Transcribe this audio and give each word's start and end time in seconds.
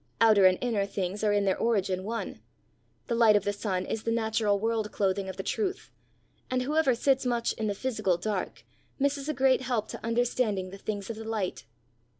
Outer 0.19 0.47
and 0.47 0.57
inner 0.61 0.87
things 0.87 1.23
are 1.23 1.31
in 1.31 1.45
their 1.45 1.59
origin 1.59 2.03
one; 2.03 2.41
the 3.05 3.13
light 3.13 3.35
of 3.35 3.43
the 3.43 3.53
sun 3.53 3.85
is 3.85 4.01
the 4.01 4.11
natural 4.11 4.57
world 4.57 4.91
clothing 4.91 5.29
of 5.29 5.37
the 5.37 5.43
truth, 5.43 5.91
and 6.49 6.63
whoever 6.63 6.95
sits 6.95 7.23
much 7.23 7.53
in 7.53 7.67
the 7.67 7.75
physical 7.75 8.17
dark 8.17 8.65
misses 8.97 9.29
a 9.29 9.33
great 9.35 9.61
help 9.61 9.89
to 9.89 10.03
understanding 10.03 10.71
the 10.71 10.79
things 10.79 11.11
of 11.11 11.17
the 11.17 11.23
light. 11.23 11.65